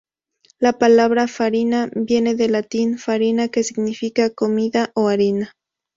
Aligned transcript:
La 0.57 0.73
palabra 0.79 1.27
farina 1.27 1.87
viene 1.93 2.33
del 2.33 2.53
latín 2.53 2.97
"farina" 2.97 3.49
que 3.49 3.63
significa 3.63 4.31
comida 4.31 4.91
o 4.95 5.09
harina. 5.09 5.53